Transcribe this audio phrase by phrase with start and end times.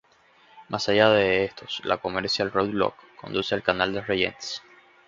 [0.67, 4.63] Más allá de estos, la Commercial Road Lock conduce al Canal de Regent's.